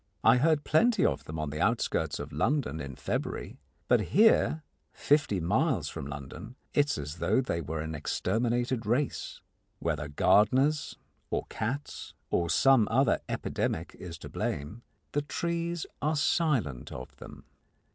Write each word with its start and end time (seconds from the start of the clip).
I 0.23 0.37
heard 0.37 0.63
plenty 0.63 1.05
of 1.05 1.25
them 1.25 1.37
on 1.37 1.51
the 1.51 1.61
outskirts 1.61 2.17
of 2.17 2.31
London 2.31 2.79
in 2.79 2.95
February, 2.95 3.59
but 3.87 3.99
here, 4.01 4.63
fifty 4.93 5.39
miles 5.39 5.89
from 5.89 6.07
London, 6.07 6.55
it 6.73 6.87
is 6.89 6.97
as 6.97 7.15
though 7.17 7.39
they 7.39 7.61
were 7.61 7.81
an 7.81 7.93
exterminated 7.93 8.87
race. 8.87 9.41
Whether 9.77 10.07
gardeners 10.07 10.97
or 11.29 11.45
cats 11.49 12.15
or 12.31 12.49
some 12.49 12.87
other 12.89 13.19
epidemic 13.29 13.95
is 13.99 14.17
to 14.17 14.27
blame, 14.29 14.81
the 15.11 15.21
trees 15.21 15.85
are 16.01 16.15
silent 16.15 16.91
of 16.91 17.15
them. 17.17 17.45